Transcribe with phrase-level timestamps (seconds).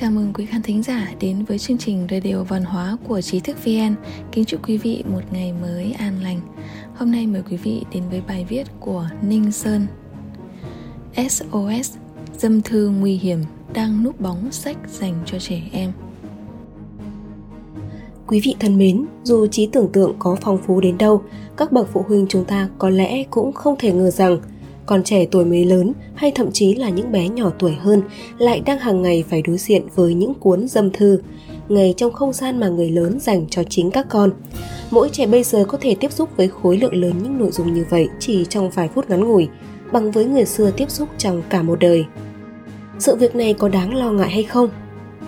[0.00, 3.40] Chào mừng quý khán thính giả đến với chương trình Radio Văn hóa của Trí
[3.40, 3.94] thức VN.
[4.32, 6.40] Kính chúc quý vị một ngày mới an lành.
[6.94, 9.86] Hôm nay mời quý vị đến với bài viết của Ninh Sơn.
[11.16, 11.96] SOS
[12.38, 13.38] Dâm thư nguy hiểm
[13.74, 15.92] đang núp bóng sách dành cho trẻ em.
[18.26, 21.22] Quý vị thân mến, dù trí tưởng tượng có phong phú đến đâu,
[21.56, 24.38] các bậc phụ huynh chúng ta có lẽ cũng không thể ngờ rằng
[24.86, 28.02] còn trẻ tuổi mới lớn hay thậm chí là những bé nhỏ tuổi hơn
[28.38, 31.20] lại đang hàng ngày phải đối diện với những cuốn dâm thư,
[31.68, 34.30] ngay trong không gian mà người lớn dành cho chính các con.
[34.90, 37.74] Mỗi trẻ bây giờ có thể tiếp xúc với khối lượng lớn những nội dung
[37.74, 39.48] như vậy chỉ trong vài phút ngắn ngủi,
[39.92, 42.04] bằng với người xưa tiếp xúc trong cả một đời.
[42.98, 44.68] Sự việc này có đáng lo ngại hay không?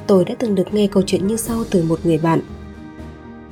[0.06, 2.40] Tôi đã từng được nghe câu chuyện như sau từ một người bạn.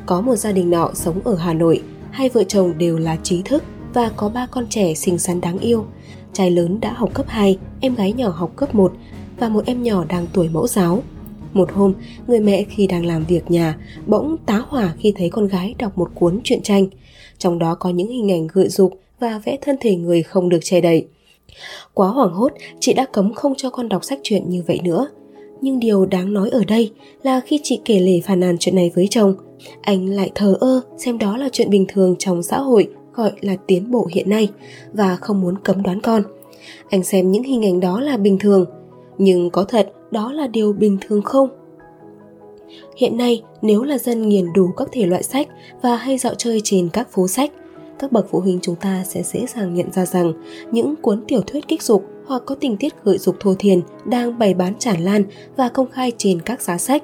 [0.07, 3.43] Có một gia đình nọ sống ở Hà Nội, hai vợ chồng đều là trí
[3.43, 3.63] thức
[3.97, 5.85] và có ba con trẻ xinh xắn đáng yêu.
[6.33, 8.93] Trai lớn đã học cấp 2, em gái nhỏ học cấp 1
[9.39, 11.03] và một em nhỏ đang tuổi mẫu giáo.
[11.53, 11.95] Một hôm,
[12.27, 15.99] người mẹ khi đang làm việc nhà bỗng tá hỏa khi thấy con gái đọc
[15.99, 16.87] một cuốn truyện tranh.
[17.39, 20.61] Trong đó có những hình ảnh gợi dục và vẽ thân thể người không được
[20.63, 21.07] che đậy.
[21.95, 25.09] Quá hoảng hốt, chị đã cấm không cho con đọc sách truyện như vậy nữa.
[25.61, 28.91] Nhưng điều đáng nói ở đây là khi chị kể lể phàn nàn chuyện này
[28.95, 29.35] với chồng,
[29.83, 33.57] anh lại thờ ơ xem đó là chuyện bình thường trong xã hội gọi là
[33.67, 34.51] tiến bộ hiện nay
[34.93, 36.23] và không muốn cấm đoán con.
[36.91, 38.65] Anh xem những hình ảnh đó là bình thường,
[39.19, 41.49] nhưng có thật đó là điều bình thường không?
[42.97, 45.49] Hiện nay, nếu là dân nghiền đủ các thể loại sách
[45.83, 47.53] và hay dạo chơi trên các phố sách,
[47.99, 50.33] các bậc phụ huynh chúng ta sẽ dễ dàng nhận ra rằng
[50.73, 54.39] những cuốn tiểu thuyết kích dục hoặc có tình tiết gợi dục thô thiền đang
[54.39, 55.25] bày bán tràn lan
[55.57, 57.03] và công khai trên các giá sách,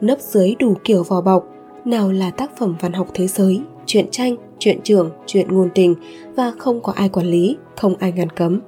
[0.00, 1.44] nấp dưới đủ kiểu vỏ bọc,
[1.84, 5.94] nào là tác phẩm văn học thế giới, truyện tranh, chuyện trường, chuyện ngôn tình
[6.36, 8.60] và không có ai quản lý, không ai ngăn cấm.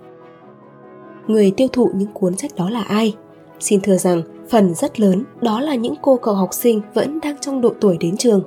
[1.27, 3.15] Người tiêu thụ những cuốn sách đó là ai?
[3.61, 7.37] Xin thưa rằng, phần rất lớn đó là những cô cậu học sinh vẫn đang
[7.41, 8.43] trong độ tuổi đến trường.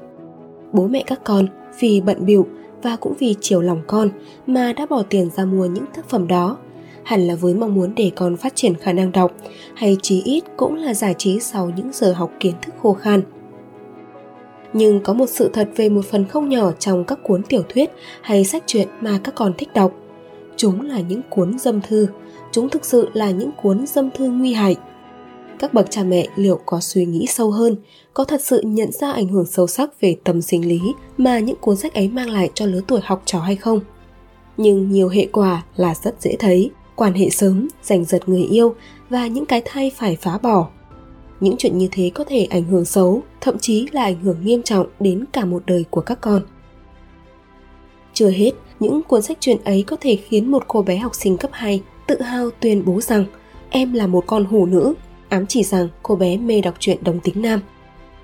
[0.73, 1.47] Bố mẹ các con
[1.79, 2.47] vì bận bịu
[2.81, 4.09] và cũng vì chiều lòng con
[4.47, 6.57] mà đã bỏ tiền ra mua những tác phẩm đó
[7.03, 9.31] hẳn là với mong muốn để con phát triển khả năng đọc
[9.75, 13.21] hay chí ít cũng là giải trí sau những giờ học kiến thức khô khan
[14.77, 17.89] nhưng có một sự thật về một phần không nhỏ trong các cuốn tiểu thuyết
[18.21, 19.91] hay sách truyện mà các con thích đọc.
[20.57, 22.07] Chúng là những cuốn dâm thư,
[22.51, 24.75] chúng thực sự là những cuốn dâm thư nguy hại.
[25.59, 27.75] Các bậc cha mẹ liệu có suy nghĩ sâu hơn,
[28.13, 30.81] có thật sự nhận ra ảnh hưởng sâu sắc về tâm sinh lý
[31.17, 33.79] mà những cuốn sách ấy mang lại cho lứa tuổi học trò hay không?
[34.57, 38.75] Nhưng nhiều hệ quả là rất dễ thấy, quan hệ sớm, giành giật người yêu
[39.09, 40.69] và những cái thai phải phá bỏ
[41.45, 44.63] những chuyện như thế có thể ảnh hưởng xấu thậm chí là ảnh hưởng nghiêm
[44.63, 46.41] trọng đến cả một đời của các con
[48.13, 51.37] chưa hết những cuốn sách truyện ấy có thể khiến một cô bé học sinh
[51.37, 53.25] cấp 2 tự hào tuyên bố rằng
[53.69, 54.93] em là một con hủ nữ,
[55.29, 57.59] ám chỉ rằng cô bé mê đọc truyện đồng tính nam.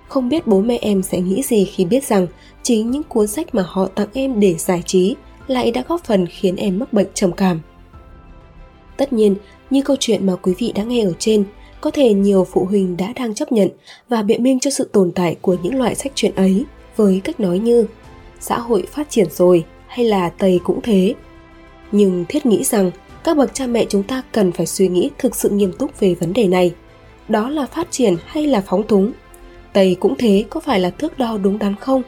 [0.08, 2.28] Không biết bố mẹ em sẽ nghĩ gì khi biết rằng
[2.64, 5.16] chính những cuốn sách mà họ tặng em để giải trí
[5.48, 7.60] lại đã góp phần khiến em mắc bệnh trầm cảm.
[8.98, 9.36] Tất nhiên,
[9.70, 11.44] như câu chuyện mà quý vị đã nghe ở trên,
[11.82, 13.70] có thể nhiều phụ huynh đã đang chấp nhận
[14.10, 16.66] và biện minh cho sự tồn tại của những loại sách truyện ấy
[16.96, 17.86] với cách nói như
[18.40, 21.14] xã hội phát triển rồi hay là Tây cũng thế.
[21.92, 22.92] Nhưng thiết nghĩ rằng
[23.24, 26.16] các bậc cha mẹ chúng ta cần phải suy nghĩ thực sự nghiêm túc về
[26.16, 26.74] vấn đề này.
[27.30, 29.12] Đó là phát triển hay là phóng túng?
[29.74, 32.04] Tây cũng thế có phải là thước đo đúng đắn không?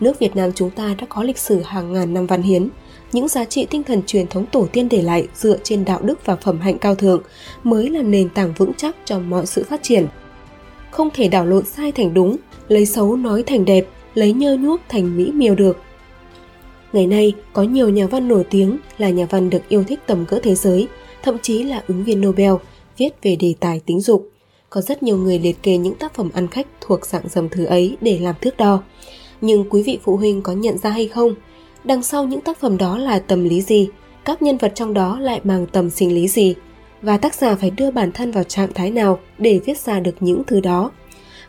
[0.00, 2.68] Nước Việt Nam chúng ta đã có lịch sử hàng ngàn năm văn hiến,
[3.12, 6.26] những giá trị tinh thần truyền thống tổ tiên để lại dựa trên đạo đức
[6.26, 7.22] và phẩm hạnh cao thượng
[7.64, 10.06] mới là nền tảng vững chắc cho mọi sự phát triển.
[10.90, 12.36] Không thể đảo lộn sai thành đúng,
[12.68, 15.76] lấy xấu nói thành đẹp, lấy nhơ nhuốc thành mỹ miều được.
[16.92, 20.26] Ngày nay, có nhiều nhà văn nổi tiếng là nhà văn được yêu thích tầm
[20.26, 20.88] cỡ thế giới,
[21.22, 22.52] thậm chí là ứng viên Nobel,
[22.98, 24.28] viết về đề tài tính dục.
[24.70, 27.64] Có rất nhiều người liệt kê những tác phẩm ăn khách thuộc dạng dầm thứ
[27.64, 28.82] ấy để làm thước đo.
[29.40, 31.34] Nhưng quý vị phụ huynh có nhận ra hay không,
[31.84, 33.88] đằng sau những tác phẩm đó là tâm lý gì,
[34.24, 36.54] các nhân vật trong đó lại mang tầm sinh lý gì?
[37.02, 40.14] Và tác giả phải đưa bản thân vào trạng thái nào để viết ra được
[40.20, 40.90] những thứ đó?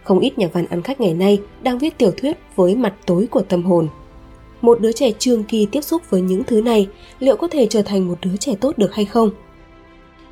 [0.04, 3.28] Không ít nhà văn ăn khách ngày nay đang viết tiểu thuyết với mặt tối
[3.32, 3.88] của tâm hồn.
[4.62, 6.88] Một đứa trẻ trường kỳ tiếp xúc với những thứ này,
[7.20, 9.30] liệu có thể trở thành một đứa trẻ tốt được hay không?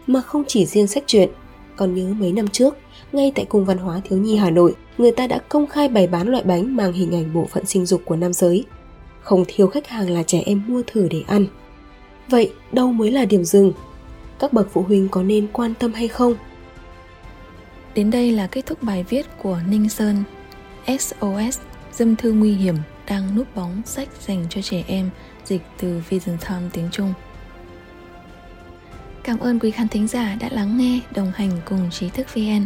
[0.08, 1.30] Mà không chỉ riêng sách truyện,
[1.76, 2.78] còn nhớ mấy năm trước,
[3.12, 6.08] ngay tại cung văn hóa thiếu nhi hà nội, người ta đã công khai bày
[6.08, 8.66] bán loại bánh mang hình ảnh bộ phận sinh dục của nam giới
[9.30, 11.46] không thiếu khách hàng là trẻ em mua thử để ăn.
[12.28, 13.74] Vậy đâu mới là điểm dừng?
[14.40, 16.36] Các bậc phụ huynh có nên quan tâm hay không?
[17.96, 20.24] Đến đây là kết thúc bài viết của Ninh Sơn.
[20.88, 21.60] SOS
[21.94, 22.76] Dâm thư nguy hiểm
[23.08, 25.10] đang núp bóng sách dành cho trẻ em
[25.46, 27.14] dịch từ Vision Time tiếng Trung.
[29.24, 32.66] Cảm ơn quý khán thính giả đã lắng nghe, đồng hành cùng trí thức VN